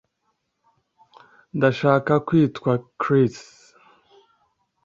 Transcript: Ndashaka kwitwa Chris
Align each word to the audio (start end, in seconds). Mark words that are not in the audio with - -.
Ndashaka 1.57 2.13
kwitwa 2.27 2.71
Chris 3.01 3.37